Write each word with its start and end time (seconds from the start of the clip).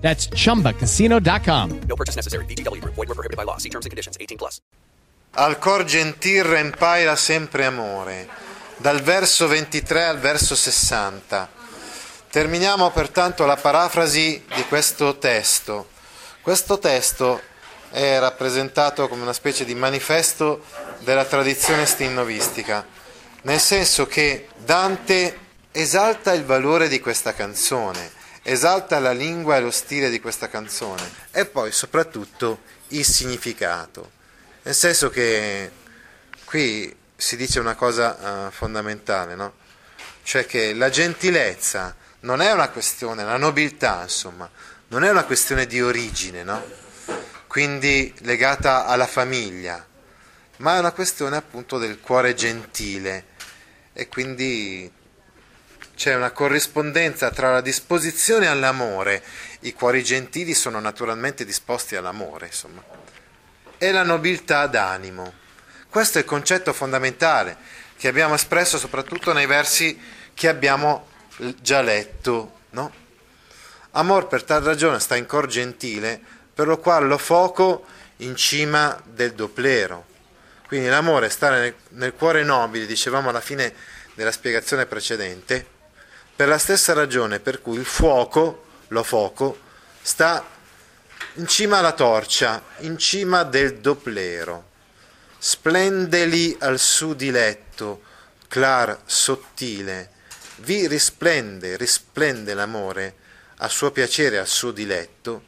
That's 0.00 0.28
chumbacasino.com. 0.28 1.80
No 1.86 1.94
purchase 1.94 2.16
necessary. 2.16 2.44
VGW 2.46 2.80
Group. 2.80 2.94
Void 2.94 3.08
were 3.08 3.14
prohibited 3.14 3.36
by 3.36 3.44
law. 3.44 3.58
See 3.58 3.68
terms 3.68 3.84
and 3.84 3.90
conditions. 3.90 4.16
18 4.18 4.36
plus. 4.36 4.60
Al 5.32 5.58
cor 5.58 5.84
gentil 5.84 6.42
rempaira 6.42 7.14
sempre 7.14 7.64
amore, 7.64 8.28
dal 8.78 9.00
verso 9.00 9.46
23 9.46 10.04
al 10.04 10.18
verso 10.18 10.56
60. 10.56 11.48
Terminiamo 12.30 12.90
pertanto 12.90 13.46
la 13.46 13.56
parafrasi 13.56 14.44
di 14.54 14.64
questo 14.64 15.18
testo. 15.18 15.88
Questo 16.42 16.78
testo 16.78 17.40
è 17.90 18.18
rappresentato 18.18 19.06
come 19.08 19.22
una 19.22 19.32
specie 19.32 19.64
di 19.64 19.74
manifesto 19.74 20.64
della 21.00 21.24
tradizione 21.24 21.86
stinnovistica, 21.86 22.84
nel 23.42 23.60
senso 23.60 24.06
che 24.06 24.48
Dante 24.56 25.38
esalta 25.70 26.32
il 26.32 26.44
valore 26.44 26.88
di 26.88 26.98
questa 27.00 27.34
canzone, 27.34 28.18
esalta 28.42 28.98
la 28.98 29.12
lingua 29.12 29.56
e 29.56 29.60
lo 29.60 29.70
stile 29.70 30.10
di 30.10 30.20
questa 30.20 30.48
canzone 30.48 31.02
e 31.30 31.46
poi 31.46 31.72
soprattutto 31.72 32.62
il 32.88 33.04
significato. 33.04 34.18
Nel 34.62 34.74
senso 34.74 35.10
che 35.10 35.70
qui 36.44 36.94
si 37.16 37.36
dice 37.36 37.60
una 37.60 37.74
cosa 37.74 38.46
uh, 38.46 38.50
fondamentale, 38.50 39.34
no? 39.34 39.54
Cioè 40.22 40.46
che 40.46 40.74
la 40.74 40.90
gentilezza 40.90 41.94
non 42.20 42.40
è 42.40 42.52
una 42.52 42.68
questione, 42.68 43.24
la 43.24 43.36
nobiltà, 43.36 44.02
insomma, 44.02 44.50
non 44.88 45.04
è 45.04 45.10
una 45.10 45.24
questione 45.24 45.66
di 45.66 45.80
origine, 45.80 46.42
no? 46.42 46.62
Quindi 47.46 48.14
legata 48.20 48.86
alla 48.86 49.06
famiglia, 49.06 49.84
ma 50.58 50.76
è 50.76 50.78
una 50.78 50.92
questione 50.92 51.36
appunto 51.36 51.78
del 51.78 52.00
cuore 52.00 52.34
gentile 52.34 53.26
e 53.92 54.08
quindi 54.08 54.90
c'è 56.00 56.14
una 56.14 56.30
corrispondenza 56.30 57.30
tra 57.30 57.52
la 57.52 57.60
disposizione 57.60 58.46
all'amore, 58.46 59.22
i 59.60 59.74
cuori 59.74 60.02
gentili 60.02 60.54
sono 60.54 60.80
naturalmente 60.80 61.44
disposti 61.44 61.94
all'amore, 61.94 62.46
insomma, 62.46 62.82
e 63.76 63.92
la 63.92 64.02
nobiltà 64.02 64.66
d'animo. 64.66 65.30
Questo 65.90 66.16
è 66.16 66.22
il 66.22 66.26
concetto 66.26 66.72
fondamentale 66.72 67.54
che 67.98 68.08
abbiamo 68.08 68.32
espresso 68.32 68.78
soprattutto 68.78 69.34
nei 69.34 69.44
versi 69.44 70.00
che 70.32 70.48
abbiamo 70.48 71.06
già 71.60 71.82
letto, 71.82 72.60
no? 72.70 72.90
Amor 73.90 74.26
per 74.26 74.42
tal 74.44 74.62
ragione 74.62 75.00
sta 75.00 75.16
in 75.16 75.26
cor 75.26 75.48
gentile, 75.48 76.18
per 76.54 76.66
lo 76.66 76.78
quale 76.78 77.06
lo 77.06 77.18
foco 77.18 77.84
in 78.18 78.36
cima 78.36 78.98
del 79.04 79.34
doplero. 79.34 80.06
Quindi 80.66 80.88
l'amore 80.88 81.28
sta 81.28 81.50
nel, 81.50 81.74
nel 81.90 82.14
cuore 82.14 82.42
nobile, 82.42 82.86
dicevamo 82.86 83.28
alla 83.28 83.42
fine 83.42 83.74
della 84.14 84.32
spiegazione 84.32 84.86
precedente, 84.86 85.78
per 86.40 86.48
la 86.48 86.56
stessa 86.56 86.94
ragione 86.94 87.38
per 87.38 87.60
cui 87.60 87.76
il 87.76 87.84
fuoco, 87.84 88.64
lo 88.88 89.02
fuoco, 89.02 89.58
sta 90.00 90.42
in 91.34 91.46
cima 91.46 91.76
alla 91.76 91.92
torcia, 91.92 92.62
in 92.78 92.96
cima 92.96 93.42
del 93.42 93.76
doplero. 93.80 94.70
Splendeli 95.36 96.56
al 96.60 96.78
suo 96.78 97.12
diletto, 97.12 98.00
clar 98.48 99.02
sottile, 99.04 100.12
vi 100.60 100.86
risplende, 100.86 101.76
risplende 101.76 102.54
l'amore 102.54 103.16
a 103.56 103.68
suo 103.68 103.90
piacere, 103.90 104.38
al 104.38 104.48
suo 104.48 104.70
diletto, 104.70 105.42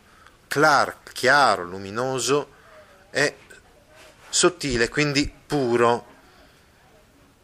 clar, 0.46 0.98
chiaro, 1.10 1.64
luminoso 1.64 2.50
e 3.10 3.36
sottile, 4.28 4.90
quindi 4.90 5.32
puro. 5.46 6.06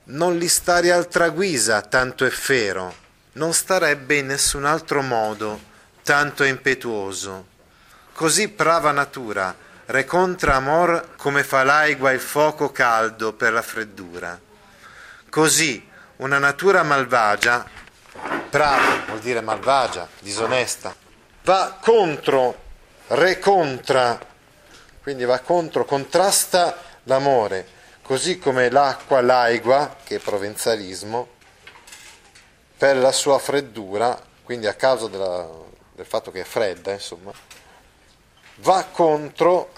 Non 0.04 0.36
li 0.36 0.48
stare 0.48 0.92
altra 0.92 1.30
guisa, 1.30 1.80
tanto 1.80 2.26
è 2.26 2.30
fero 2.30 3.06
non 3.38 3.54
starebbe 3.54 4.16
in 4.16 4.26
nessun 4.26 4.64
altro 4.64 5.00
modo 5.00 5.60
tanto 6.02 6.42
impetuoso. 6.42 7.46
Così 8.12 8.48
prava 8.48 8.90
natura 8.90 9.54
recontra 9.86 10.56
amor 10.56 11.14
come 11.16 11.44
fa 11.44 11.62
l'aigua 11.62 12.10
il 12.10 12.20
fuoco 12.20 12.72
caldo 12.72 13.32
per 13.32 13.52
la 13.52 13.62
freddura. 13.62 14.38
Così 15.30 15.88
una 16.16 16.38
natura 16.38 16.82
malvagia, 16.82 17.64
prava 18.50 19.04
vuol 19.06 19.20
dire 19.20 19.40
malvagia, 19.40 20.08
disonesta, 20.18 20.92
va 21.44 21.78
contro, 21.80 22.60
recontra, 23.06 24.18
quindi 25.00 25.24
va 25.24 25.38
contro, 25.38 25.84
contrasta 25.84 26.76
l'amore, 27.04 27.66
così 28.02 28.38
come 28.38 28.68
l'acqua, 28.68 29.20
l'aigua, 29.20 29.96
che 30.02 30.16
è 30.16 30.18
provenzalismo, 30.18 31.36
per 32.78 32.96
la 32.96 33.10
sua 33.10 33.40
freddura, 33.40 34.16
quindi 34.44 34.68
a 34.68 34.74
causa 34.74 35.08
della, 35.08 35.46
del 35.92 36.06
fatto 36.06 36.30
che 36.30 36.42
è 36.42 36.44
fredda, 36.44 36.92
insomma, 36.92 37.32
va 38.58 38.84
contro, 38.84 39.72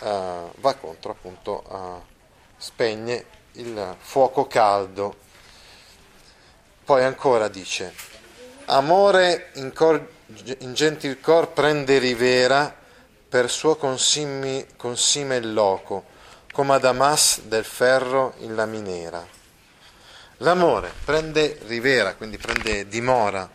uh, 0.00 0.52
va 0.54 0.74
contro 0.74 1.10
appunto, 1.10 1.64
uh, 1.66 2.00
spegne 2.56 3.24
il 3.54 3.96
fuoco 3.98 4.46
caldo. 4.46 5.16
Poi 6.84 7.02
ancora 7.02 7.48
dice, 7.48 7.92
amore 8.66 9.50
in, 9.54 9.72
cor, 9.72 10.08
in 10.58 10.72
gentil 10.72 11.20
cor 11.20 11.48
prende 11.48 11.98
rivera 11.98 12.72
per 13.28 13.50
suo 13.50 13.74
consimi, 13.74 14.66
consime 14.76 15.36
il 15.36 15.52
loco, 15.52 16.04
come 16.52 16.74
Adamas 16.74 17.40
del 17.42 17.64
ferro 17.64 18.34
in 18.38 18.54
la 18.54 18.66
minera. 18.66 19.38
L'amore 20.42 20.90
prende 21.04 21.58
rivera, 21.66 22.14
quindi 22.14 22.38
prende 22.38 22.88
dimora 22.88 23.46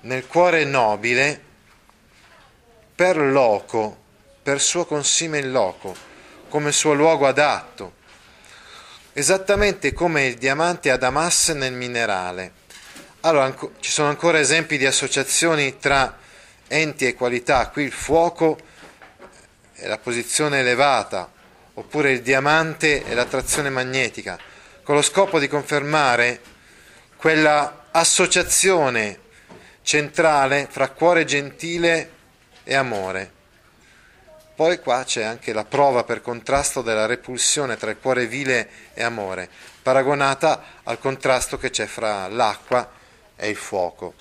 nel 0.00 0.26
cuore 0.26 0.64
nobile 0.64 1.38
per 2.94 3.18
loco, 3.18 3.98
per 4.42 4.58
suo 4.58 4.86
consime 4.86 5.38
in 5.38 5.52
loco, 5.52 5.94
come 6.48 6.72
suo 6.72 6.94
luogo 6.94 7.26
adatto, 7.26 7.96
esattamente 9.12 9.92
come 9.92 10.24
il 10.24 10.36
diamante 10.36 10.90
a 10.90 10.96
Damas 10.96 11.50
nel 11.50 11.74
minerale. 11.74 12.52
Allora, 13.20 13.54
ci 13.80 13.90
sono 13.90 14.08
ancora 14.08 14.38
esempi 14.38 14.78
di 14.78 14.86
associazioni 14.86 15.78
tra 15.78 16.16
enti 16.68 17.06
e 17.06 17.14
qualità, 17.14 17.68
qui 17.68 17.82
il 17.82 17.92
fuoco 17.92 18.58
è 19.74 19.86
la 19.86 19.98
posizione 19.98 20.60
elevata, 20.60 21.30
oppure 21.74 22.12
il 22.12 22.22
diamante 22.22 23.04
è 23.04 23.12
l'attrazione 23.12 23.68
magnetica 23.68 24.50
con 24.82 24.96
lo 24.96 25.02
scopo 25.02 25.38
di 25.38 25.48
confermare 25.48 26.40
quella 27.16 27.86
associazione 27.92 29.20
centrale 29.82 30.66
fra 30.70 30.88
cuore 30.90 31.24
gentile 31.24 32.10
e 32.64 32.74
amore. 32.74 33.30
Poi 34.54 34.78
qua 34.80 35.04
c'è 35.04 35.22
anche 35.22 35.52
la 35.52 35.64
prova 35.64 36.04
per 36.04 36.20
contrasto 36.20 36.82
della 36.82 37.06
repulsione 37.06 37.76
tra 37.76 37.90
il 37.90 37.98
cuore 37.98 38.26
vile 38.26 38.68
e 38.94 39.02
amore, 39.02 39.48
paragonata 39.82 40.62
al 40.82 40.98
contrasto 40.98 41.58
che 41.58 41.70
c'è 41.70 41.86
fra 41.86 42.28
l'acqua 42.28 42.90
e 43.36 43.48
il 43.48 43.56
fuoco. 43.56 44.14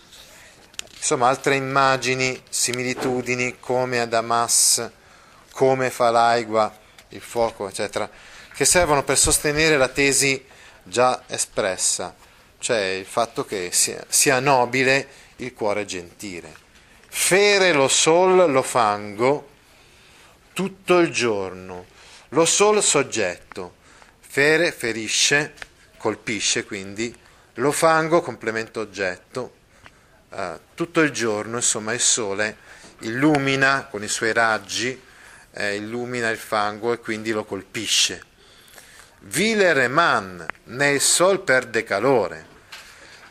Insomma, 0.96 1.28
altre 1.28 1.56
immagini, 1.56 2.42
similitudini 2.50 3.60
come 3.60 4.00
a 4.00 4.06
Damas, 4.06 4.90
come 5.52 5.90
fa 5.90 6.12
l'aigua, 6.12 6.72
il 7.10 7.22
fuoco, 7.22 7.68
eccetera, 7.68 8.10
che 8.54 8.66
servono 8.66 9.04
per 9.04 9.18
sostenere 9.18 9.78
la 9.78 9.88
tesi 9.88 10.46
già 10.84 11.24
espressa, 11.28 12.16
cioè 12.58 12.80
il 12.80 13.06
fatto 13.06 13.46
che 13.46 13.70
sia, 13.72 14.04
sia 14.08 14.40
nobile 14.40 15.08
il 15.38 15.54
cuore 15.54 15.86
gentile. 15.86 16.54
Fere 17.08 17.74
lo 17.74 17.88
sol 17.88 18.50
lo 18.52 18.62
fango 18.62 19.50
tutto 20.54 21.00
il 21.00 21.12
giorno, 21.12 21.86
lo 22.30 22.46
sol 22.46 22.82
soggetto, 22.82 23.76
fere 24.20 24.72
ferisce, 24.72 25.54
colpisce 25.98 26.64
quindi, 26.66 27.14
lo 27.56 27.72
fango 27.72 28.22
complemento 28.22 28.80
oggetto, 28.80 29.54
eh, 30.30 30.60
tutto 30.74 31.02
il 31.02 31.12
giorno, 31.12 31.58
insomma 31.58 31.94
il 31.94 32.00
sole 32.00 32.58
illumina 33.00 33.88
con 33.90 34.04
i 34.04 34.08
suoi 34.08 34.34
raggi, 34.34 35.00
eh, 35.54 35.76
illumina 35.76 36.30
il 36.30 36.38
fango 36.38 36.94
e 36.94 37.00
quindi 37.00 37.32
lo 37.32 37.44
colpisce 37.44 38.30
vile 39.22 39.74
reman, 39.74 40.46
né 40.66 40.92
il 40.92 41.02
sol 41.02 41.42
perde 41.42 41.84
calore. 41.84 42.48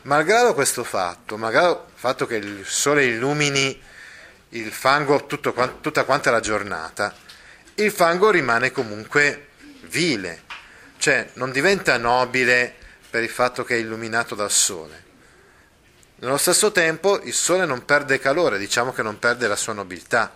Malgrado 0.03 0.55
questo 0.55 0.85
fatto, 0.85 1.37
malgrado 1.37 1.87
il 1.89 1.99
fatto 1.99 2.27
che 2.27 2.37
il 2.37 2.65
sole 2.67 3.05
illumini 3.05 3.81
il 4.51 4.73
fango 4.73 5.27
tutto, 5.27 5.53
tutta 5.81 6.05
quanta 6.05 6.31
la 6.31 6.41
giornata, 6.41 7.15
il 7.75 7.93
fango 7.93 8.31
rimane 8.31 8.73
comunque 8.73 9.49
vile, 9.83 10.43
cioè 10.99 11.31
non 11.35 11.53
diventa 11.53 11.97
nobile 11.99 12.75
per 13.09 13.23
il 13.23 13.29
fatto 13.29 13.65
che 13.65 13.75
è 13.75 13.79
illuminato 13.79 14.35
dal 14.35 14.51
sole. 14.51 15.09
Nello 16.17 16.37
stesso 16.37 16.71
tempo 16.73 17.21
il 17.23 17.33
sole 17.33 17.65
non 17.65 17.85
perde 17.85 18.19
calore, 18.19 18.59
diciamo 18.59 18.93
che 18.93 19.03
non 19.03 19.19
perde 19.19 19.49
la 19.49 19.57
sua 19.57 19.73
nobiltà. 19.73 20.35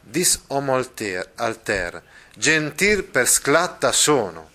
Dis 0.00 0.40
homo 0.48 0.74
alter, 0.74 1.32
alter 1.36 2.02
gentil 2.38 3.02
per 3.02 3.28
sclatta 3.28 3.90
sono. 3.92 4.50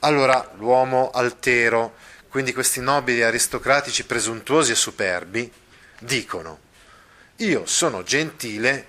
Allora 0.00 0.52
l'uomo 0.56 1.10
altero, 1.10 1.96
quindi 2.28 2.52
questi 2.52 2.80
nobili 2.80 3.22
aristocratici 3.22 4.04
presuntuosi 4.04 4.72
e 4.72 4.76
superbi, 4.76 5.52
dicono, 5.98 6.60
io 7.36 7.66
sono 7.66 8.02
gentile 8.02 8.86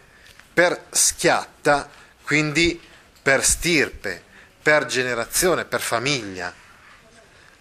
per 0.54 0.86
schiatta, 0.92 1.90
quindi 2.24 2.80
per 3.22 3.44
stirpe, 3.44 4.24
per 4.62 4.86
generazione, 4.86 5.66
per 5.66 5.82
famiglia. 5.82 6.54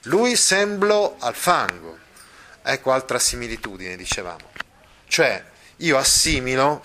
Lui 0.02 0.36
semblo 0.36 1.16
al 1.18 1.34
fango. 1.34 1.98
Ecco 2.62 2.92
altra 2.92 3.18
similitudine, 3.18 3.96
dicevamo. 3.96 4.52
Cioè, 5.08 5.42
io 5.76 5.96
assimilo, 5.96 6.84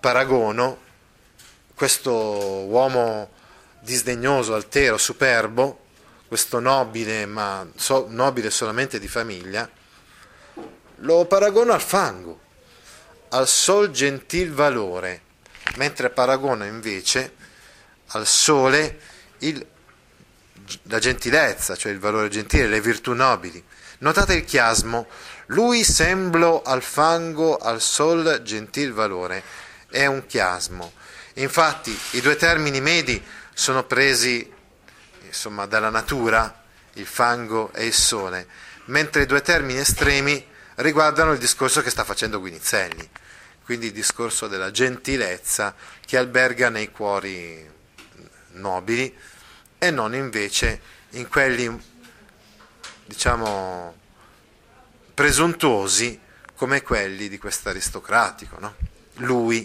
paragono 0.00 0.86
questo 1.74 2.12
uomo 2.12 3.30
disdegnoso, 3.80 4.54
altero, 4.54 4.98
superbo, 4.98 5.86
questo 6.26 6.60
nobile, 6.60 7.24
ma 7.26 7.66
so, 7.76 8.06
nobile 8.08 8.50
solamente 8.50 8.98
di 8.98 9.08
famiglia, 9.08 9.68
lo 10.96 11.24
paragono 11.26 11.72
al 11.72 11.80
fango, 11.80 12.40
al 13.30 13.48
sol 13.48 13.90
gentil 13.90 14.52
valore, 14.52 15.22
mentre 15.76 16.10
paragono 16.10 16.64
invece 16.64 17.34
al 18.08 18.26
sole 18.26 19.00
il, 19.38 19.64
la 20.82 20.98
gentilezza, 20.98 21.76
cioè 21.76 21.92
il 21.92 21.98
valore 21.98 22.28
gentile, 22.28 22.66
le 22.66 22.80
virtù 22.80 23.12
nobili. 23.12 23.62
Notate 23.98 24.34
il 24.34 24.44
chiasmo, 24.44 25.06
lui 25.46 25.82
semblo 25.82 26.62
al 26.62 26.82
fango, 26.82 27.56
al 27.56 27.80
sol 27.80 28.42
gentil 28.42 28.92
valore, 28.92 29.42
è 29.90 30.06
un 30.06 30.26
chiasmo. 30.26 30.92
Infatti 31.34 31.96
i 32.12 32.20
due 32.20 32.36
termini 32.36 32.80
medi 32.80 33.22
sono 33.52 33.84
presi 33.84 34.50
insomma, 35.24 35.66
dalla 35.66 35.90
natura, 35.90 36.62
il 36.94 37.06
fango 37.06 37.72
e 37.72 37.86
il 37.86 37.92
sole, 37.92 38.46
mentre 38.86 39.22
i 39.22 39.26
due 39.26 39.42
termini 39.42 39.78
estremi 39.78 40.44
riguardano 40.76 41.32
il 41.32 41.38
discorso 41.38 41.82
che 41.82 41.90
sta 41.90 42.04
facendo 42.04 42.40
Guinizelli, 42.40 43.08
quindi 43.64 43.86
il 43.86 43.92
discorso 43.92 44.48
della 44.48 44.70
gentilezza 44.70 45.74
che 46.04 46.16
alberga 46.16 46.70
nei 46.70 46.90
cuori 46.90 47.76
nobili 48.52 49.16
e 49.78 49.90
non 49.90 50.14
invece 50.14 50.80
in 51.10 51.28
quelli, 51.28 51.80
diciamo, 53.04 53.96
presuntuosi 55.14 56.20
come 56.56 56.82
quelli 56.82 57.28
di 57.28 57.38
questo 57.38 57.68
aristocratico, 57.68 58.56
no? 58.58 58.74
Lui 59.18 59.64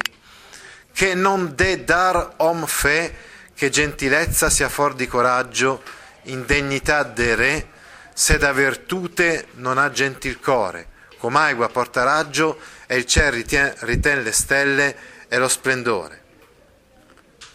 che 0.93 1.15
non 1.15 1.53
de 1.55 1.83
dar 1.83 2.35
om 2.37 2.65
fe, 2.65 3.13
che 3.55 3.69
gentilezza 3.69 4.49
sia 4.49 4.69
for 4.69 4.93
di 4.93 5.07
coraggio, 5.07 5.81
indegnità 6.23 7.03
de 7.03 7.35
re, 7.35 7.67
se 8.13 8.37
da 8.37 8.53
virtute 8.53 9.47
non 9.55 9.79
ha 9.79 9.89
gentil 9.89 10.39
core, 10.39 10.87
com'aigua 11.17 11.67
porta 11.69 12.03
raggio 12.03 12.59
e 12.85 12.95
il 12.95 13.05
ciel 13.05 13.31
ritien, 13.31 13.73
riten 13.79 14.21
le 14.21 14.31
stelle 14.31 14.95
e 15.27 15.37
lo 15.37 15.47
splendore. 15.47 16.21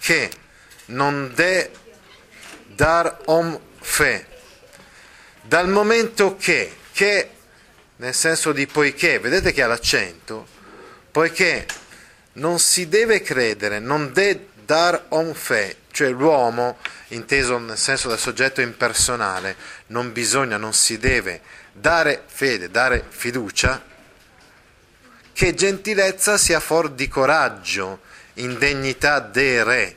Che 0.01 0.31
non 0.87 1.33
de 1.35 1.71
dar 2.67 3.21
om 3.27 3.59
fe, 3.81 4.27
dal 5.43 5.69
momento 5.69 6.37
che, 6.37 6.77
che 6.93 7.31
nel 7.97 8.15
senso 8.15 8.53
di 8.53 8.67
poiché, 8.67 9.21
vedete 9.21 9.53
che 9.53 9.63
ha 9.63 9.69
l'accento, 9.69 10.47
poiché 11.11 11.67
non 12.39 12.59
si 12.59 12.89
deve 12.89 13.23
credere, 13.23 13.79
non 13.79 14.13
de 14.13 14.49
dar 14.65 15.07
on 15.09 15.35
fe, 15.35 15.77
cioè 15.93 16.11
l'uomo, 16.11 16.79
inteso 17.09 17.59
nel 17.59 17.79
senso 17.79 18.09
del 18.09 18.19
soggetto 18.19 18.61
impersonale, 18.61 19.57
non 19.89 20.13
bisogna, 20.13 20.57
non 20.57 20.73
si 20.73 20.99
deve 20.99 21.41
dare 21.73 22.23
fede, 22.27 22.71
dare 22.71 23.05
fiducia, 23.09 23.83
che 25.33 25.55
gentilezza 25.55 26.37
sia 26.37 26.61
for 26.61 26.91
di 26.91 27.09
coraggio, 27.09 28.01
indegnità 28.35 29.21
de 29.21 29.65
re, 29.65 29.97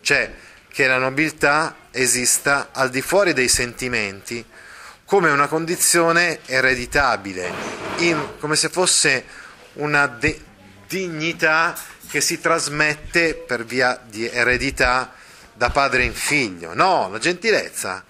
cioè 0.00 0.32
che 0.68 0.86
la 0.86 0.98
nobiltà 0.98 1.74
esista 1.90 2.68
al 2.72 2.90
di 2.90 3.02
fuori 3.02 3.32
dei 3.32 3.48
sentimenti 3.48 4.44
come 5.04 5.30
una 5.30 5.48
condizione 5.48 6.40
ereditabile, 6.44 7.50
in, 7.98 8.34
come 8.38 8.56
se 8.56 8.68
fosse 8.68 9.24
una 9.74 10.06
de- 10.06 10.44
dignità 10.88 11.78
che 12.08 12.20
si 12.20 12.40
trasmette 12.40 13.34
per 13.34 13.64
via 13.64 14.00
di 14.02 14.26
eredità 14.28 15.12
da 15.52 15.70
padre 15.70 16.04
in 16.04 16.14
figlio. 16.14 16.74
No, 16.74 17.08
la 17.10 17.18
gentilezza 17.18 18.04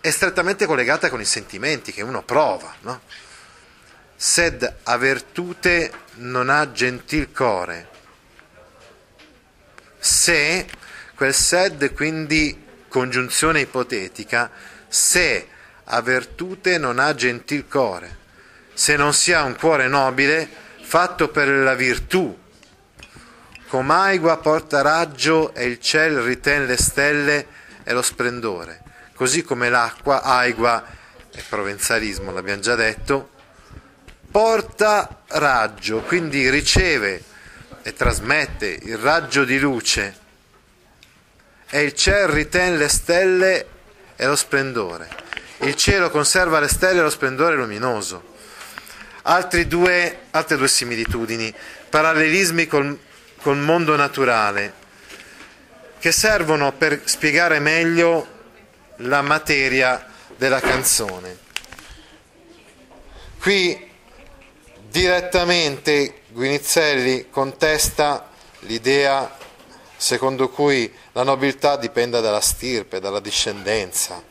è 0.00 0.10
strettamente 0.10 0.66
collegata 0.66 1.10
con 1.10 1.20
i 1.20 1.24
sentimenti 1.24 1.92
che 1.92 2.02
uno 2.02 2.22
prova. 2.22 2.74
No? 2.80 3.00
Sed 4.16 4.76
a 4.82 4.96
virtute 4.96 5.92
non 6.14 6.48
ha 6.48 6.72
gentil 6.72 7.32
core. 7.32 7.88
Se 9.98 10.66
quel 11.14 11.34
sed, 11.34 11.92
quindi 11.94 12.62
congiunzione 12.88 13.60
ipotetica, 13.60 14.50
se 14.88 15.48
a 15.84 16.00
virtute 16.00 16.78
non 16.78 16.98
ha 16.98 17.14
gentil 17.14 17.66
core, 17.68 18.18
se 18.72 18.96
non 18.96 19.12
si 19.12 19.32
ha 19.32 19.42
un 19.42 19.56
cuore 19.56 19.88
nobile, 19.88 20.48
fatto 20.94 21.28
per 21.28 21.48
la 21.48 21.74
virtù. 21.74 22.38
Com'aigua 23.66 24.36
porta 24.36 24.80
raggio 24.80 25.52
e 25.52 25.64
il 25.64 25.80
ciel 25.80 26.20
riten 26.20 26.66
le 26.66 26.76
stelle 26.76 27.46
e 27.82 27.92
lo 27.92 28.00
splendore, 28.00 28.80
così 29.16 29.42
come 29.42 29.68
l'acqua, 29.70 30.22
aigua 30.22 30.84
è 31.32 31.42
provenzalismo, 31.48 32.30
l'abbiamo 32.30 32.60
già 32.60 32.76
detto, 32.76 33.30
porta 34.30 35.22
raggio, 35.26 35.98
quindi 36.02 36.48
riceve 36.48 37.24
e 37.82 37.92
trasmette 37.92 38.78
il 38.82 38.96
raggio 38.96 39.42
di 39.42 39.58
luce 39.58 40.16
e 41.70 41.82
il 41.82 41.94
ciel 41.94 42.28
riten 42.28 42.76
le 42.76 42.88
stelle 42.88 43.66
e 44.14 44.26
lo 44.26 44.36
splendore. 44.36 45.08
Il 45.62 45.74
cielo 45.74 46.08
conserva 46.08 46.60
le 46.60 46.68
stelle 46.68 47.00
e 47.00 47.02
lo 47.02 47.10
splendore 47.10 47.56
luminoso 47.56 48.33
due, 49.66 50.18
altre 50.30 50.56
due 50.56 50.68
similitudini, 50.68 51.52
parallelismi 51.88 52.66
col, 52.66 52.98
col 53.40 53.56
mondo 53.56 53.96
naturale, 53.96 54.72
che 55.98 56.12
servono 56.12 56.72
per 56.72 57.02
spiegare 57.04 57.58
meglio 57.58 58.26
la 58.96 59.22
materia 59.22 60.06
della 60.36 60.60
canzone. 60.60 61.38
Qui 63.40 63.90
direttamente 64.88 66.20
Guinizelli 66.28 67.28
contesta 67.30 68.30
l'idea 68.60 69.36
secondo 69.96 70.50
cui 70.50 70.92
la 71.12 71.22
nobiltà 71.22 71.76
dipenda 71.76 72.20
dalla 72.20 72.40
stirpe, 72.40 73.00
dalla 73.00 73.20
discendenza. 73.20 74.22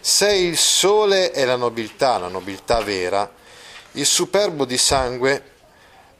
Se 0.00 0.30
il 0.30 0.58
sole 0.58 1.30
è 1.30 1.44
la 1.44 1.56
nobiltà, 1.56 2.18
la 2.18 2.28
nobiltà 2.28 2.80
vera, 2.80 3.30
il 3.96 4.06
superbo 4.06 4.64
di 4.64 4.78
sangue, 4.78 5.42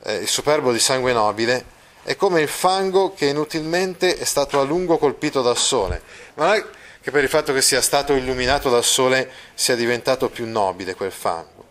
eh, 0.02 0.16
il 0.16 0.28
superbo 0.28 0.72
di 0.72 0.78
sangue 0.78 1.12
nobile, 1.12 1.74
è 2.02 2.16
come 2.16 2.40
il 2.40 2.48
fango 2.48 3.12
che 3.14 3.26
inutilmente 3.26 4.16
è 4.16 4.24
stato 4.24 4.60
a 4.60 4.64
lungo 4.64 4.96
colpito 4.98 5.42
dal 5.42 5.56
sole. 5.56 6.02
Ma 6.34 6.46
non 6.46 6.54
è 6.54 6.64
che 7.00 7.10
per 7.10 7.22
il 7.22 7.28
fatto 7.28 7.52
che 7.52 7.62
sia 7.62 7.80
stato 7.80 8.14
illuminato 8.14 8.70
dal 8.70 8.84
sole 8.84 9.30
sia 9.54 9.74
diventato 9.74 10.28
più 10.28 10.46
nobile 10.46 10.94
quel 10.94 11.12
fango. 11.12 11.64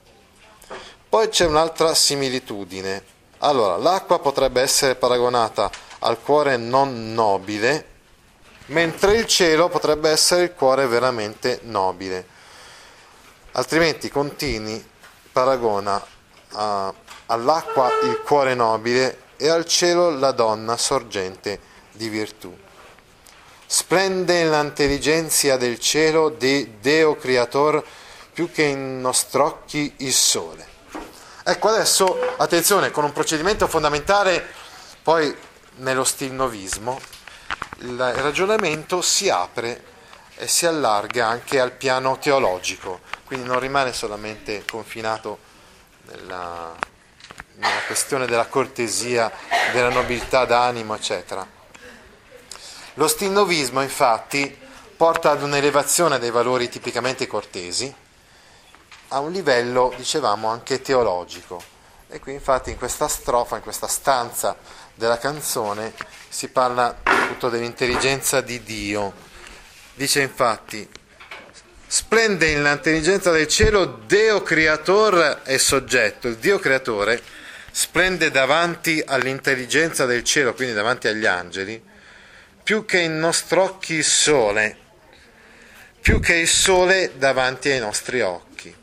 Poi 1.10 1.30
c'è 1.30 1.46
un'altra 1.46 1.94
similitudine. 1.94 3.04
Allora, 3.40 3.78
l'acqua 3.78 4.20
potrebbe 4.20 4.62
essere 4.62 4.96
paragonata 4.96 5.70
al 6.00 6.22
cuore 6.22 6.58
non 6.58 7.14
nobile, 7.14 7.94
mentre 8.68 9.16
il 9.16 9.26
cielo 9.26 9.70
potrebbe 9.70 10.10
essere 10.10 10.44
il 10.44 10.54
cuore 10.54 10.88
veramente 10.88 11.60
nobile. 11.64 12.34
Altrimenti 13.54 14.10
Contini 14.10 14.94
paragona 15.36 16.02
a, 16.52 16.94
all'acqua 17.26 17.90
il 18.04 18.22
cuore 18.26 18.56
nobile 18.56 19.24
e 19.36 19.50
al 19.50 19.66
cielo 19.66 20.10
la 20.10 20.32
donna 20.32 20.78
sorgente 20.78 21.60
di 21.92 22.08
virtù. 22.08 22.58
Splende 23.66 24.48
l'intelligenza 24.48 25.58
del 25.58 25.78
cielo 25.78 26.30
di 26.30 26.78
Deo 26.80 27.18
Creator 27.18 27.84
più 28.32 28.50
che 28.50 28.64
in 28.64 29.02
nostrocchi 29.02 29.96
il 29.98 30.14
sole. 30.14 30.66
Ecco 31.44 31.68
adesso, 31.68 32.18
attenzione, 32.38 32.92
con 32.92 33.04
un 33.04 33.12
procedimento 33.12 33.68
fondamentale 33.68 34.42
poi 35.04 35.36
nello 35.80 36.06
stilnovismo, 36.06 36.98
il 37.80 37.98
ragionamento 37.98 39.02
si 39.02 39.30
apre 39.30 39.84
e 40.36 40.48
si 40.48 40.66
allarga 40.66 41.28
anche 41.28 41.60
al 41.60 41.72
piano 41.72 42.18
teologico, 42.20 43.02
quindi 43.26 43.48
non 43.48 43.60
rimane 43.60 43.94
solamente 43.94 44.64
confinato 44.70 45.40
nella, 46.08 46.76
nella 47.56 47.82
questione 47.86 48.26
della 48.26 48.48
cortesia, 48.48 49.32
della 49.72 49.90
nobiltà 49.90 50.46
d'animo, 50.46 50.96
eccetera. 50.96 51.48
Lo 52.96 53.08
stinnovismo, 53.08 53.82
infatti, 53.82 54.58
porta 54.96 55.32
ad 55.32 55.42
un'elevazione 55.42 56.20
dei 56.20 56.32
valori 56.32 56.70
tipicamente 56.70 57.28
cortesi 57.28 57.94
a 59.10 59.20
un 59.20 59.32
livello, 59.32 59.94
dicevamo, 59.96 60.48
anche 60.48 60.82
teologico. 60.82 61.62
E 62.08 62.20
qui 62.20 62.34
infatti 62.34 62.72
in 62.72 62.78
questa 62.78 63.08
strofa, 63.08 63.58
in 63.58 63.62
questa 63.62 63.88
stanza 63.88 64.56
della 64.94 65.18
canzone, 65.18 65.94
si 66.30 66.50
parla 66.50 67.00
appunto 67.04 67.50
dell'intelligenza 67.50 68.42
di 68.42 68.64
Dio. 68.64 69.14
Dice 69.98 70.20
infatti, 70.20 70.86
splende 71.88 72.54
nell'intelligenza 72.54 73.32
del 73.32 73.48
cielo 73.48 74.02
Deo 74.06 74.42
creator 74.42 75.40
e 75.46 75.58
soggetto. 75.58 76.28
Il 76.28 76.36
Dio 76.36 76.60
creatore 76.60 77.22
splende 77.72 78.30
davanti 78.30 79.02
all'intelligenza 79.06 80.06
del 80.06 80.26
cielo, 80.26 80.54
quindi 80.54 80.74
davanti 80.74 81.08
agli 81.08 81.26
angeli, 81.26 81.82
più 82.62 82.84
che 82.84 83.00
in 83.00 83.20
nostri 83.20 83.58
occhi 83.58 83.94
il 83.94 84.04
sole, 84.04 84.78
più 86.02 86.20
che 86.20 86.36
il 86.36 86.50
sole 86.50 87.14
davanti 87.16 87.70
ai 87.70 87.80
nostri 87.80 88.20
occhi. 88.20 88.76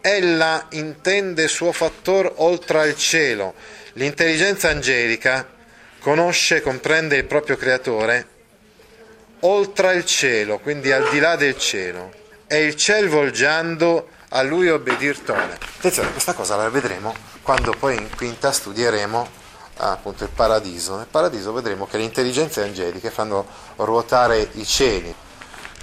Ella 0.00 0.68
intende 0.70 1.48
suo 1.48 1.72
fattor 1.72 2.32
oltre 2.36 2.78
al 2.78 2.96
cielo. 2.96 3.54
L'intelligenza 3.94 4.68
angelica 4.68 5.48
conosce 5.98 6.56
e 6.56 6.60
comprende 6.60 7.16
il 7.16 7.24
proprio 7.24 7.56
creatore 7.56 8.28
oltre 9.46 9.94
il 9.94 10.04
cielo, 10.04 10.58
quindi 10.58 10.92
al 10.92 11.08
di 11.10 11.18
là 11.18 11.36
del 11.36 11.56
cielo. 11.58 12.12
E 12.46 12.64
il 12.64 12.76
ciel 12.76 13.08
volgiando 13.08 14.08
a 14.30 14.42
lui 14.42 14.68
obbedir 14.68 15.20
tone. 15.20 15.54
Attenzione, 15.54 16.10
questa 16.12 16.34
cosa 16.34 16.56
la 16.56 16.68
vedremo 16.68 17.14
quando 17.42 17.74
poi 17.78 17.96
in 17.96 18.08
quinta 18.14 18.52
studieremo 18.52 19.42
appunto 19.76 20.24
il 20.24 20.30
paradiso. 20.30 20.96
Nel 20.96 21.06
paradiso 21.10 21.52
vedremo 21.52 21.86
che 21.86 21.96
le 21.96 22.04
intelligenze 22.04 22.62
angeliche 22.62 23.10
fanno 23.10 23.46
ruotare 23.76 24.48
i 24.52 24.64
cieli, 24.64 25.14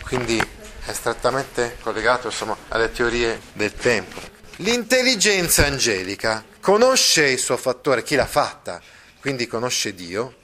quindi 0.03 0.41
è 0.83 0.93
strettamente 0.93 1.77
collegato 1.81 2.27
insomma, 2.27 2.57
alle 2.69 2.91
teorie 2.91 3.39
del 3.53 3.73
tempo. 3.73 4.19
L'intelligenza 4.57 5.65
angelica 5.65 6.43
conosce 6.59 7.27
il 7.27 7.39
suo 7.39 7.57
fattore, 7.57 8.03
chi 8.03 8.15
l'ha 8.15 8.25
fatta, 8.25 8.81
quindi 9.19 9.47
conosce 9.47 9.93
Dio, 9.93 10.35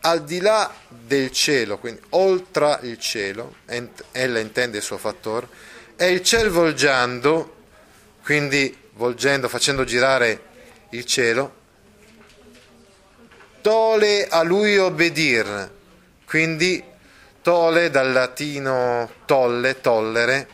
al 0.00 0.24
di 0.24 0.40
là 0.40 0.72
del 0.88 1.30
cielo, 1.32 1.78
quindi 1.78 2.00
oltre 2.10 2.78
il 2.82 2.98
cielo, 2.98 3.56
ella 4.12 4.38
intende 4.38 4.78
il 4.78 4.82
suo 4.82 4.98
fattore, 4.98 5.48
e 5.96 6.10
il 6.10 6.22
cielo 6.22 6.50
volgiando, 6.50 7.56
quindi 8.22 8.76
volgendo, 8.92 9.48
facendo 9.48 9.84
girare 9.84 10.42
il 10.90 11.04
cielo, 11.04 11.54
tole 13.60 14.26
a 14.28 14.42
lui 14.42 14.78
obbedir, 14.78 15.70
quindi 16.24 16.82
tole 17.42 17.90
dal 17.90 18.12
latino 18.12 19.10
tolle, 19.24 19.80
tollere, 19.80 20.48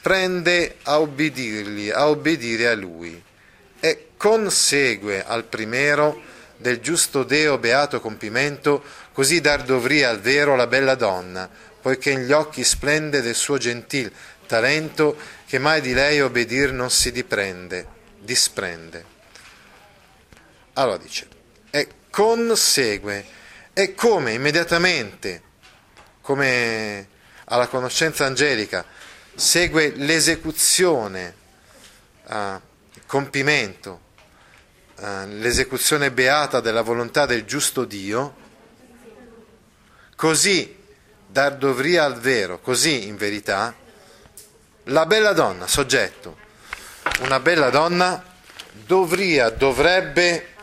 prende 0.00 0.76
a 0.84 1.00
obbedirgli, 1.00 1.90
a 1.90 2.08
obbedire 2.08 2.68
a 2.68 2.74
lui 2.74 3.22
e 3.80 4.08
consegue 4.16 5.24
al 5.24 5.44
primero 5.44 6.20
del 6.58 6.80
giusto 6.80 7.22
Deo 7.22 7.58
beato 7.58 8.00
compimento, 8.00 8.82
così 9.12 9.40
dar 9.40 9.62
dovria 9.62 10.10
al 10.10 10.20
vero 10.20 10.54
la 10.56 10.66
bella 10.66 10.94
donna, 10.94 11.48
poiché 11.80 12.10
in 12.10 12.26
gli 12.26 12.32
occhi 12.32 12.64
splende 12.64 13.22
del 13.22 13.34
suo 13.34 13.56
gentil 13.56 14.12
talento 14.46 15.16
che 15.46 15.58
mai 15.58 15.80
di 15.80 15.94
lei 15.94 16.20
obbedir 16.20 16.72
non 16.72 16.90
si 16.90 17.10
diprende, 17.12 17.86
disprende. 18.18 19.16
Allora 20.74 20.98
dice, 20.98 21.26
e 21.70 21.88
consegue, 22.10 23.24
e 23.72 23.94
come 23.94 24.32
immediatamente 24.32 25.42
come 26.28 27.08
alla 27.44 27.68
conoscenza 27.68 28.26
angelica, 28.26 28.84
segue 29.34 29.94
l'esecuzione, 29.96 31.34
uh, 32.26 32.34
il 32.92 33.02
compimento, 33.06 34.00
uh, 34.98 35.26
l'esecuzione 35.26 36.10
beata 36.10 36.60
della 36.60 36.82
volontà 36.82 37.26
del 37.26 37.44
giusto 37.44 37.84
Dio, 37.84 38.34
così 40.16 40.76
dar 41.26 41.56
dovria 41.56 42.04
al 42.04 42.18
vero, 42.18 42.60
così 42.60 43.06
in 43.06 43.16
verità, 43.16 43.74
la 44.84 45.06
bella 45.06 45.32
donna, 45.32 45.66
soggetto, 45.66 46.36
una 47.20 47.40
bella 47.40 47.70
donna 47.70 48.24
dovria, 48.86 49.50
dovrebbe 49.50 50.54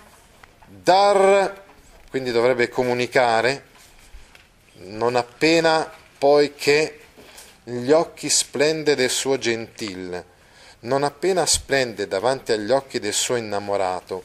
dar, 0.67 1.63
quindi 2.09 2.31
dovrebbe 2.31 2.69
comunicare, 2.69 3.73
non 4.77 5.15
appena 5.15 5.89
poi 6.17 6.53
che 6.55 6.99
gli 7.63 7.91
occhi 7.91 8.29
splende 8.29 8.95
del 8.95 9.09
suo 9.09 9.37
gentil, 9.37 10.23
non 10.85 11.03
appena 11.03 11.45
splende 11.45 12.07
davanti 12.07 12.51
agli 12.51 12.71
occhi 12.71 12.99
del 12.99 13.13
suo 13.13 13.35
innamorato, 13.35 14.23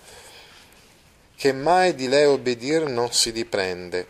che 1.36 1.52
mai 1.52 1.94
di 1.94 2.06
lei 2.08 2.26
obbedir 2.26 2.84
non 2.84 3.12
si 3.12 3.32
diprende, 3.32 4.06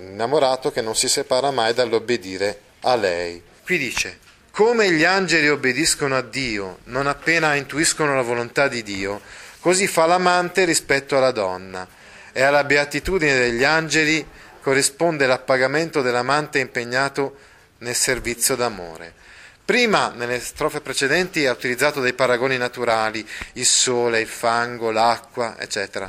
innamorato 0.00 0.72
che 0.72 0.80
non 0.80 0.96
si 0.96 1.08
separa 1.08 1.50
mai 1.50 1.74
dall'obbedire 1.74 2.60
a 2.80 2.96
lei. 2.96 3.42
Qui 3.62 3.78
dice, 3.78 4.18
come 4.50 4.90
gli 4.90 5.04
angeli 5.04 5.48
obbediscono 5.48 6.16
a 6.16 6.22
Dio 6.22 6.78
non 6.84 7.06
appena 7.06 7.54
intuiscono 7.54 8.14
la 8.14 8.22
volontà 8.22 8.68
di 8.68 8.82
Dio, 8.82 9.20
così 9.60 9.86
fa 9.86 10.06
l'amante 10.06 10.64
rispetto 10.64 11.16
alla 11.16 11.32
donna, 11.32 11.86
e 12.32 12.42
alla 12.42 12.64
beatitudine 12.64 13.36
degli 13.36 13.64
angeli 13.64 14.26
corrisponde 14.60 15.26
l'appagamento 15.26 16.00
dell'amante 16.00 16.58
impegnato 16.58 17.36
nel 17.78 17.94
servizio 17.94 18.56
d'amore. 18.56 19.22
Prima, 19.64 20.12
nelle 20.14 20.40
strofe 20.40 20.82
precedenti, 20.82 21.46
ha 21.46 21.52
utilizzato 21.52 22.02
dei 22.02 22.12
paragoni 22.12 22.58
naturali, 22.58 23.26
il 23.54 23.64
sole, 23.64 24.20
il 24.20 24.26
fango, 24.26 24.90
l'acqua, 24.90 25.56
eccetera. 25.58 26.06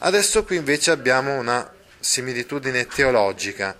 Adesso 0.00 0.44
qui 0.44 0.56
invece 0.56 0.90
abbiamo 0.90 1.38
una 1.38 1.66
similitudine 1.98 2.86
teologica, 2.86 3.74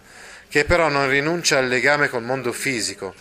che 0.48 0.64
però 0.64 0.88
non 0.88 1.10
rinuncia 1.10 1.58
al 1.58 1.68
legame 1.68 2.08
col 2.08 2.22
mondo 2.22 2.50
fisico, 2.52 3.14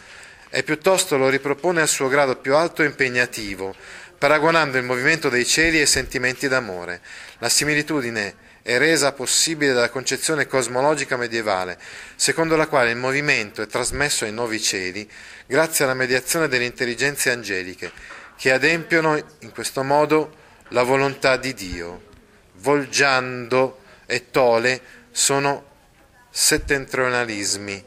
e 0.49 0.63
piuttosto 0.63 1.17
lo 1.17 1.27
ripropone 1.27 1.81
al 1.81 1.89
suo 1.89 2.07
grado 2.07 2.37
più 2.37 2.55
alto 2.55 2.81
e 2.81 2.85
impegnativo, 2.85 3.75
paragonando 4.17 4.77
il 4.77 4.85
movimento 4.85 5.27
dei 5.27 5.45
cieli 5.45 5.79
ai 5.79 5.85
sentimenti 5.85 6.47
d'amore. 6.47 7.01
La 7.39 7.49
similitudine 7.49 8.35
è 8.69 8.77
resa 8.77 9.13
possibile 9.13 9.73
dalla 9.73 9.89
concezione 9.89 10.45
cosmologica 10.45 11.17
medievale, 11.17 11.79
secondo 12.15 12.55
la 12.55 12.67
quale 12.67 12.91
il 12.91 12.97
movimento 12.97 13.63
è 13.63 13.67
trasmesso 13.67 14.25
ai 14.25 14.31
nuovi 14.31 14.61
cieli 14.61 15.09
grazie 15.47 15.85
alla 15.85 15.95
mediazione 15.95 16.47
delle 16.47 16.65
intelligenze 16.65 17.31
angeliche, 17.31 17.91
che 18.37 18.51
adempiono 18.51 19.17
in 19.39 19.49
questo 19.49 19.81
modo 19.81 20.35
la 20.67 20.83
volontà 20.83 21.35
di 21.37 21.55
Dio. 21.55 22.03
Volgiando 22.57 23.79
e 24.05 24.29
tole 24.29 24.79
sono 25.09 25.65
settentrionalismi, 26.29 27.83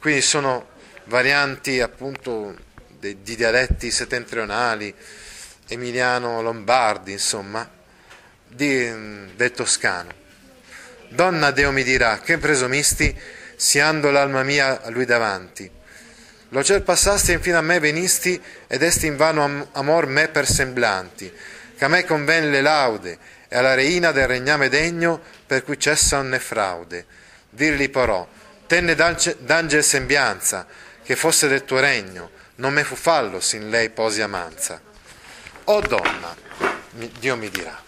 quindi 0.00 0.20
sono 0.20 0.70
varianti 1.04 1.80
appunto 1.80 2.56
di 2.98 3.22
dialetti 3.22 3.88
settentrionali, 3.92 4.92
emiliano-lombardi, 5.68 7.12
insomma, 7.12 7.70
di, 8.48 9.32
del 9.36 9.52
toscano. 9.52 10.22
Donna 11.14 11.52
Deo 11.52 11.70
mi 11.70 11.84
dirà, 11.84 12.18
che 12.18 12.38
presumisti, 12.38 13.16
siando 13.54 14.10
l'alma 14.10 14.42
mia 14.42 14.82
a 14.82 14.90
lui 14.90 15.04
davanti. 15.04 15.70
Lo 16.48 16.64
ciel 16.64 16.82
passasti 16.82 17.30
e 17.30 17.34
infine 17.34 17.56
a 17.56 17.60
me 17.60 17.78
venisti, 17.78 18.42
ed 18.66 18.82
esti 18.82 19.06
invano 19.06 19.68
amor 19.72 20.06
me 20.06 20.26
per 20.26 20.44
semblanti, 20.44 21.32
che 21.76 21.84
a 21.84 21.88
me 21.88 22.04
conven 22.04 22.50
le 22.50 22.60
laude, 22.60 23.18
e 23.48 23.56
alla 23.56 23.74
reina 23.74 24.10
del 24.10 24.26
regname 24.26 24.68
degno, 24.68 25.22
per 25.46 25.62
cui 25.62 25.78
cessa 25.78 26.18
onne 26.18 26.40
fraude. 26.40 27.06
Dirli 27.48 27.88
porò, 27.90 28.26
tenne 28.66 28.96
d'angel 28.96 29.84
sembianza, 29.84 30.66
che 31.04 31.14
fosse 31.14 31.46
del 31.46 31.64
tuo 31.64 31.78
regno, 31.78 32.30
non 32.56 32.72
me 32.72 32.82
fu 32.82 32.96
fallo, 32.96 33.38
sin 33.38 33.70
lei 33.70 33.90
posi 33.90 34.20
amanza. 34.20 34.80
O 35.64 35.80
donna, 35.80 36.34
Dio 37.20 37.36
mi 37.36 37.48
dirà, 37.50 37.80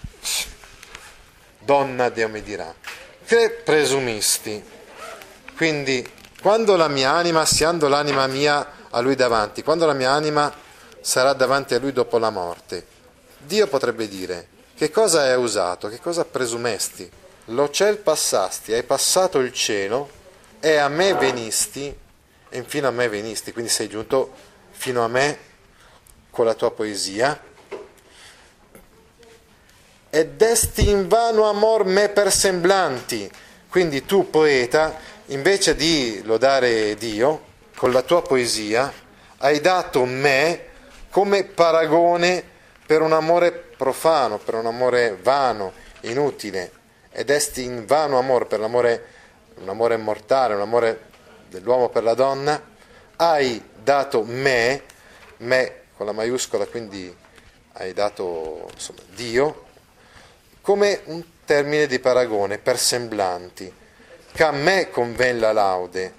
donna 1.59 2.09
Dio 2.09 2.29
mi 2.29 2.43
dirà, 2.43 2.73
che 3.27 3.61
presumisti. 3.65 4.63
Quindi, 5.57 6.09
quando 6.41 6.77
la 6.77 6.89
mia 6.89 7.13
anima, 7.13 7.45
siando 7.45 7.89
l'anima 7.89 8.27
mia 8.27 8.67
a 8.91 9.01
lui 9.01 9.15
davanti, 9.15 9.63
quando 9.63 9.85
la 9.85 9.93
mia 9.93 10.13
anima 10.13 10.53
sarà 11.01 11.33
davanti 11.33 11.75
a 11.75 11.79
lui 11.79 11.93
dopo 11.93 12.19
la 12.19 12.31
morte, 12.31 12.87
Dio 13.39 13.67
potrebbe 13.67 14.09
dire, 14.09 14.49
che 14.75 14.91
cosa 14.91 15.23
hai 15.23 15.37
usato, 15.37 15.89
che 15.89 16.01
cosa 16.01 16.25
presumesti? 16.25 17.11
lo 17.51 17.71
ciel 17.71 17.99
passasti, 17.99 18.73
hai 18.73 18.83
passato 18.83 19.39
il 19.39 19.53
cielo, 19.53 20.09
e 20.59 20.77
a 20.77 20.89
me 20.89 21.15
venisti, 21.15 21.95
e 22.49 22.59
infine 22.59 22.87
a 22.87 22.91
me 22.91 23.09
venisti, 23.09 23.53
quindi 23.53 23.71
sei 23.71 23.89
giunto 23.89 24.33
fino 24.71 25.05
a 25.05 25.09
me 25.09 25.39
con 26.31 26.45
la 26.45 26.55
tua 26.55 26.73
poesia. 26.73 27.41
E 30.17 30.29
desti 30.29 30.89
in 30.89 31.09
vano 31.09 31.47
amor 31.47 31.85
me 31.85 32.09
per 32.09 32.33
semblanti, 32.33 33.31
quindi 33.69 34.07
tu 34.07 34.31
poeta, 34.31 34.99
invece 35.27 35.77
di 35.77 36.23
lodare 36.25 36.95
Dio, 36.95 37.43
con 37.77 37.93
la 37.93 38.01
tua 38.01 38.23
poesia, 38.23 38.91
hai 39.41 39.61
dato 39.61 40.07
me 40.07 40.69
come 41.11 41.45
paragone 41.45 42.43
per 42.87 43.03
un 43.03 43.13
amore 43.13 43.53
profano, 43.53 44.39
per 44.39 44.55
un 44.55 44.65
amore 44.65 45.19
vano, 45.21 45.75
inutile, 46.05 46.73
ed 47.11 47.29
esti 47.29 47.65
in 47.65 47.85
vano 47.85 48.17
amore, 48.17 48.47
per 48.47 48.59
l'amore, 48.59 49.05
un 49.57 49.69
amore 49.69 49.99
mortale, 49.99 50.55
un 50.55 50.63
amore 50.63 51.09
dell'uomo 51.51 51.91
per 51.91 52.05
la 52.05 52.15
donna, 52.15 52.59
hai 53.17 53.63
dato 53.75 54.23
me, 54.25 54.83
me 55.41 55.81
con 55.95 56.07
la 56.07 56.13
maiuscola, 56.13 56.65
quindi 56.65 57.15
hai 57.75 57.93
dato 57.93 58.71
insomma, 58.73 59.01
Dio, 59.15 59.65
come 60.67 61.03
un 61.05 61.23
termine 61.45 61.87
di 61.87 62.01
paragone 62.01 62.59
per 62.59 62.77
semblanti, 62.77 63.73
che 64.33 64.43
a 64.43 64.51
me 64.51 64.91
conviene 64.91 65.39
la 65.39 65.53
laude, 65.53 66.13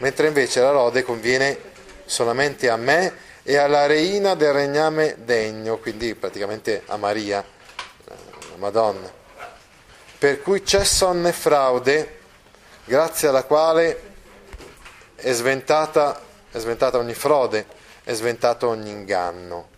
mentre 0.00 0.26
invece 0.26 0.60
la 0.60 0.72
lode 0.72 1.04
conviene 1.04 1.56
solamente 2.04 2.68
a 2.68 2.74
me 2.74 3.14
e 3.44 3.56
alla 3.56 3.86
reina 3.86 4.34
del 4.34 4.54
regname 4.54 5.18
degno, 5.18 5.78
quindi 5.78 6.16
praticamente 6.16 6.82
a 6.86 6.96
Maria, 6.96 7.44
la 8.06 8.56
Madonna. 8.56 9.08
Per 10.18 10.42
cui 10.42 10.64
c'è 10.64 10.82
sonne 10.82 11.30
fraude, 11.30 12.18
grazie 12.84 13.28
alla 13.28 13.44
quale 13.44 14.02
è 15.14 15.30
sventata, 15.30 16.20
è 16.50 16.58
sventata 16.58 16.98
ogni 16.98 17.14
frode, 17.14 17.66
è 18.02 18.12
sventato 18.14 18.66
ogni 18.66 18.90
inganno. 18.90 19.68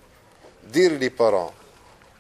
Dirgli 0.61 1.11
però, 1.11 1.53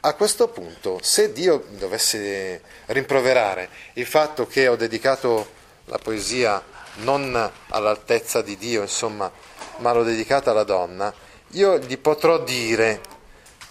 a 0.06 0.12
questo 0.12 0.48
punto, 0.48 0.98
se 1.00 1.32
Dio 1.32 1.64
mi 1.70 1.78
dovesse 1.78 2.60
rimproverare 2.86 3.70
il 3.94 4.04
fatto 4.04 4.46
che 4.46 4.68
ho 4.68 4.76
dedicato 4.76 5.48
la 5.86 5.96
poesia 5.96 6.62
non 6.96 7.50
all'altezza 7.68 8.42
di 8.42 8.58
Dio, 8.58 8.82
insomma, 8.82 9.30
ma 9.78 9.92
l'ho 9.92 10.02
dedicata 10.02 10.50
alla 10.50 10.64
donna, 10.64 11.12
io 11.52 11.78
gli 11.78 11.96
potrò 11.96 12.38
dire, 12.40 13.00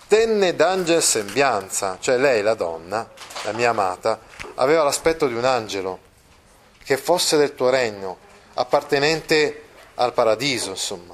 tenne 0.08 0.56
d'angel 0.56 1.04
sembianza, 1.04 1.98
cioè 2.00 2.18
lei, 2.18 2.42
la 2.42 2.56
donna, 2.56 3.08
la 3.44 3.52
mia 3.52 3.70
amata, 3.70 4.20
aveva 4.56 4.82
l'aspetto 4.82 5.28
di 5.28 5.36
un 5.36 5.46
angelo, 5.46 6.00
che 6.84 6.98
fosse 6.98 7.38
del 7.38 7.54
tuo 7.54 7.70
regno, 7.70 8.18
appartenente 8.56 9.66
al 9.96 10.14
paradiso, 10.14 10.72
insomma, 10.72 11.14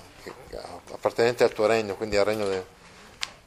appartenente 0.91 1.43
al 1.43 1.51
tuo 1.51 1.65
regno, 1.65 1.95
quindi 1.95 2.15
al 2.15 2.25
regno 2.25 2.47
de, 2.47 2.65